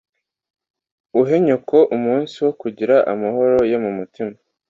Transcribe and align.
Uhe 1.21 1.35
nyoko 1.45 1.77
umunsi 1.95 2.35
wo 2.45 2.51
kugira 2.61 2.95
amahoro 3.13 3.57
yo 3.71 3.77
mumutima 3.83 4.33